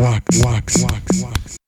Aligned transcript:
wax, 0.00 0.22
wax, 0.44 0.82
wax, 0.82 1.22
wax. 1.22 1.63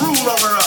true 0.00 0.24
lover 0.24 0.59